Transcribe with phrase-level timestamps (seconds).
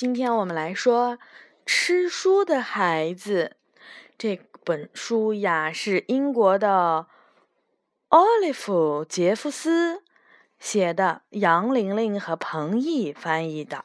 [0.00, 1.18] 今天我们来说
[1.66, 3.56] 《吃书的孩子》
[4.16, 7.06] 这本书呀，是英国的
[8.08, 10.02] 奥利弗·杰夫斯
[10.58, 13.84] 写的，杨玲玲和彭毅翻译的。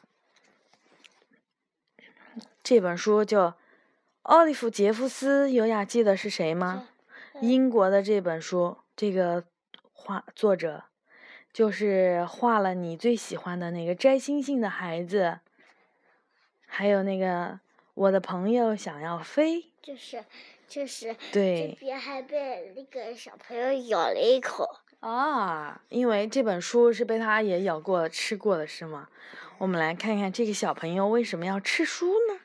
[2.62, 3.52] 这本书就
[4.22, 6.88] 奥利弗·杰夫斯，优雅记得是谁吗？
[7.42, 9.44] 英国的这本书，这个
[9.92, 10.84] 画作者
[11.52, 15.40] 就是画了你最喜欢的那个摘星星的孩子。
[16.78, 17.58] 还有那个，
[17.94, 20.22] 我的朋友想要飞，就是
[20.68, 24.68] 就是对，这边还被那个小朋友咬了一口
[25.00, 29.08] 啊，因为这本书是被他也咬过、吃过的是吗？
[29.56, 32.40] 我们来看看这个小朋友为什么要吃书呢？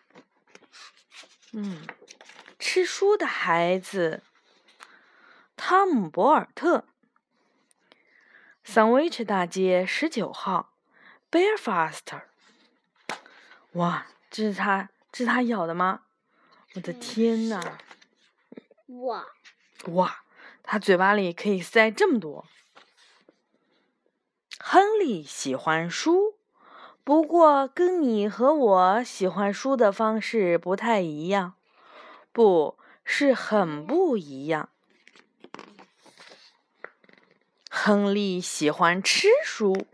[1.52, 1.86] 嗯，
[2.58, 4.24] 吃书的孩子，
[5.58, 6.86] 汤姆·博尔特
[8.66, 10.72] ，，Sandwich 大街十九号
[11.30, 12.22] ，Belfast。
[13.74, 14.08] 哇！
[14.32, 16.04] 这是他，这是他咬的吗？
[16.74, 17.62] 我的天呐！
[18.88, 19.26] 哇！
[19.88, 20.24] 哇！
[20.64, 22.46] 他嘴巴里可以塞这么多。
[24.58, 26.36] 亨利喜欢书，
[27.04, 31.56] 不过跟你和我喜欢书的方式不太一样，
[32.32, 34.70] 不是很不一样。
[37.70, 39.88] 亨利喜欢吃书。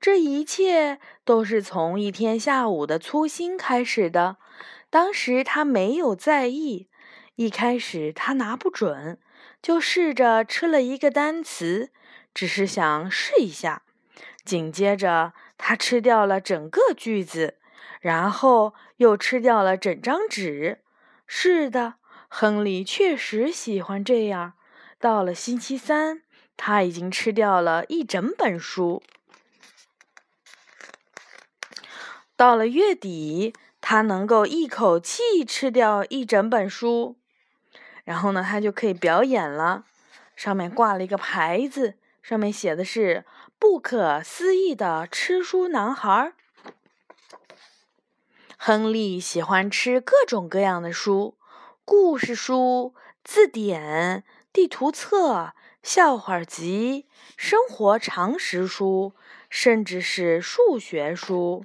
[0.00, 4.36] 这一切都是从一天下午的粗心开始的。
[4.90, 6.88] 当时他没有在意，
[7.34, 9.18] 一开始他拿不准，
[9.60, 11.90] 就试着吃了一个单词，
[12.32, 13.82] 只是想试一下。
[14.44, 17.58] 紧接着，他吃掉了整个句子，
[18.00, 20.78] 然后又吃掉了整张纸。
[21.26, 21.94] 是的，
[22.28, 24.54] 亨利确实喜欢这样。
[24.98, 26.22] 到了星期三，
[26.56, 29.02] 他已经吃掉了一整本书。
[32.38, 37.16] 到了月底，他能够一口气吃掉一整本书，
[38.04, 39.86] 然后呢，他就可以表演了。
[40.36, 43.24] 上面挂了一个牌子，上面写的是
[43.58, 46.32] “不可思议的吃书男孩”。
[48.56, 51.36] 亨利喜欢吃各种各样的书：
[51.84, 59.12] 故事书、字典、地图册、笑话集、生活常识书，
[59.50, 61.64] 甚至是数学书。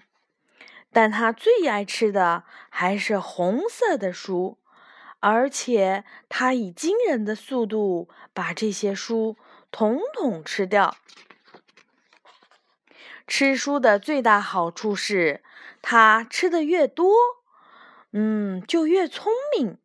[0.93, 4.59] 但他最爱吃的还是红色的书，
[5.19, 9.35] 而且他以惊人的速度把这些书
[9.71, 10.95] 统统吃掉。
[13.25, 15.43] 吃书的最大好处是，
[15.81, 17.15] 他吃的越多，
[18.11, 19.79] 嗯，就越聪明。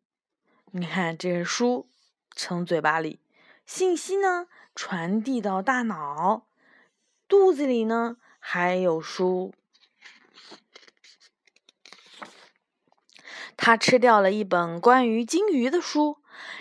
[0.71, 1.89] 你看，这是书
[2.35, 3.19] 从嘴巴里，
[3.65, 6.45] 信息呢传递到大脑，
[7.27, 9.55] 肚子里呢还有书。
[13.61, 16.17] 他吃掉了一本关于金鱼的书，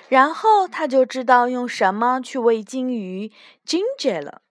[0.08, 3.32] 然后他就知道用什么去喂金鱼
[3.64, 4.42] Ginger 了。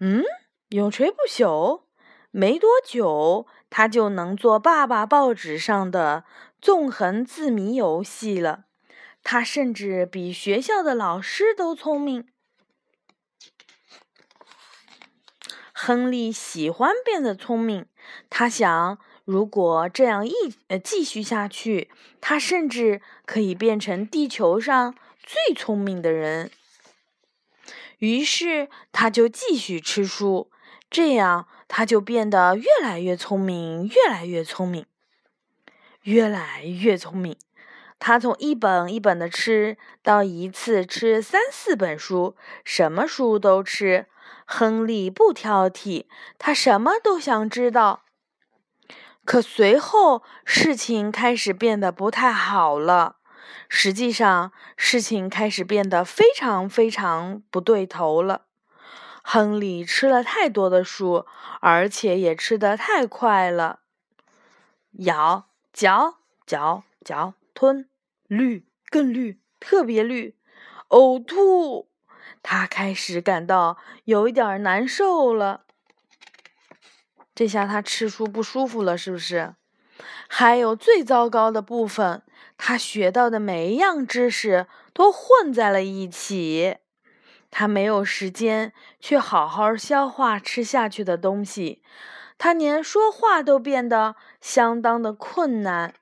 [0.00, 0.24] 嗯，
[0.70, 1.82] 永垂不朽。
[2.30, 6.24] 没多久，他就能做爸爸报纸上的
[6.62, 8.64] 纵横字谜游戏了。
[9.22, 12.26] 他甚至比学校的老师都聪明。
[15.74, 17.84] 亨利喜欢变得聪明，
[18.30, 18.98] 他想。
[19.28, 20.32] 如果这样一
[20.68, 26.50] 呃继续下去，他甚至可以变成地球上最聪明的人。
[27.98, 30.50] 于是他就继续吃书，
[30.88, 34.86] 这样他就变得越来越聪明，越来越聪明，
[36.04, 37.36] 越来越聪明。
[37.98, 42.34] 他从一本一本的吃到一次吃三四本书，
[42.64, 44.06] 什么书都吃。
[44.46, 46.06] 亨利不挑剔，
[46.38, 48.04] 他什么都想知道。
[49.28, 53.16] 可随后事情开始变得不太好了。
[53.68, 58.46] 实际上，事情开始变得非常非常不对头了。
[59.22, 61.26] 亨利吃了太多的树，
[61.60, 63.80] 而且也吃得太快了。
[64.92, 66.14] 咬、嚼、
[66.46, 67.86] 嚼、嚼、吞，
[68.28, 70.36] 绿，更绿，特别绿，
[70.88, 71.90] 呕吐。
[72.42, 75.64] 他开始感到有一点难受了。
[77.38, 79.54] 这下他吃书不舒服了，是不是？
[80.28, 82.24] 还有最糟糕的部分，
[82.56, 86.78] 他学到的每一样知识都混在了一起，
[87.48, 91.80] 他没有时间去好好消化吃下去的东西，
[92.38, 95.94] 他连说话都变得相当的困难，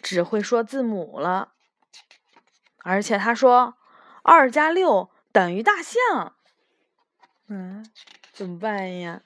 [0.00, 1.54] 只会说字母了。
[2.84, 3.74] 而且他说
[4.22, 6.36] 二加六等于大象，
[7.48, 7.84] 嗯，
[8.32, 9.22] 怎么办呀？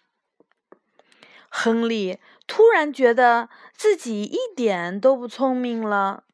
[1.54, 6.24] 亨利突然觉得自己一点都不聪明了。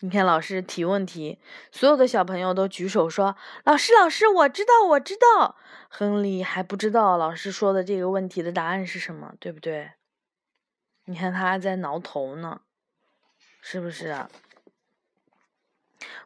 [0.00, 1.38] 你看，老师提问题，
[1.70, 5.56] 所有的小朋友都举手说：“老师，老师，我知道，我知道。”
[5.90, 9.92] 亨利还不知道老师说的这个问题的答案是什么，对不对？
[11.04, 12.62] 你看他还在挠头呢，
[13.60, 14.26] 是不是？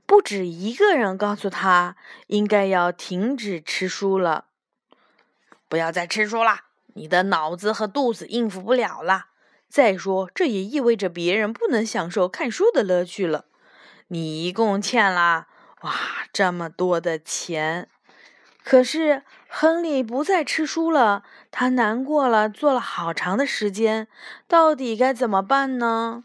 [0.07, 1.97] 不止一个人告诉他
[2.29, 4.47] 应该要停止吃书了，
[5.71, 6.63] 不要再吃书了，
[6.95, 9.27] 你的脑子和肚子应付不了了。
[9.69, 13.45] 再说，这也意味着别人不能享受看书的乐趣了。
[14.09, 15.47] 你一共欠啦，
[15.83, 15.95] 哇，
[16.33, 17.89] 这么多的钱！
[18.65, 21.23] 可是亨利不再吃书了，
[21.53, 24.09] 他难过了，坐了好长的时间，
[24.49, 26.25] 到底该怎么办呢？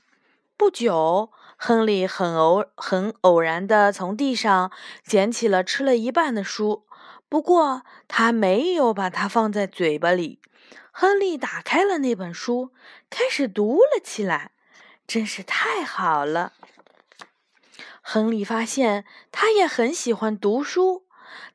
[0.57, 4.71] 不久，亨利很偶很偶然的从地上
[5.05, 6.85] 捡起了吃了一半的书，
[7.27, 10.39] 不过他没有把它放在嘴巴里。
[10.91, 12.71] 亨利打开了那本书，
[13.09, 14.51] 开始读了起来，
[15.05, 16.53] 真是太好了。
[18.01, 21.03] 亨利发现，他也很喜欢读书。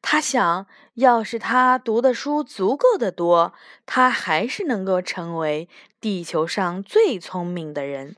[0.02, 3.54] 他想，要是他读的书足够的多，
[3.86, 5.68] 他还是能够成为
[6.00, 8.16] 地球上最聪明的人。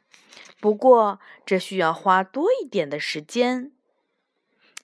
[0.60, 3.70] 不过，这需要花多一点的时间。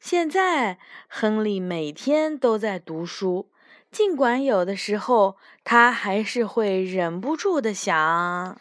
[0.00, 0.78] 现在，
[1.08, 3.50] 亨利每天都在读书，
[3.90, 8.58] 尽管有的时候他还是会忍不住的想：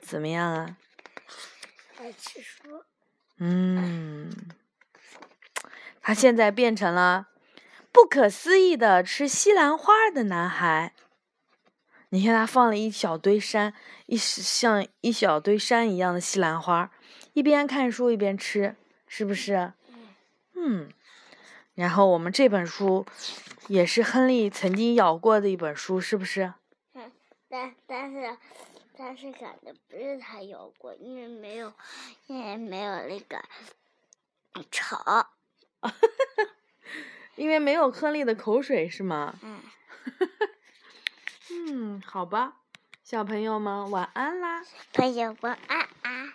[0.00, 0.76] 怎么样啊？
[1.98, 2.84] 爱吃书。
[3.38, 4.30] 嗯，
[6.00, 7.28] 他现在变成了
[7.90, 10.92] 不可思议的吃西兰花的男孩。
[12.10, 13.72] 你看，他放了一小堆山，
[14.06, 16.90] 一像一小堆山一样的西兰花，
[17.32, 18.76] 一边看书一边吃，
[19.08, 19.72] 是不是？
[20.64, 20.90] 嗯。
[21.74, 23.06] 然后我们这本书
[23.68, 26.54] 也是亨利曾经咬过的一本书，是不是？
[26.94, 27.10] 嗯，
[27.48, 28.36] 但但是。
[28.94, 31.72] 但是感觉不是他咬过，因为没有，
[32.26, 33.42] 因为没有那个
[34.70, 35.30] 吵，
[37.34, 39.34] 因为没有亨利的口水是吗？
[39.42, 39.60] 嗯，
[41.50, 42.58] 嗯，好吧，
[43.02, 44.62] 小朋友们晚安啦！
[44.92, 46.34] 朋友晚安啊。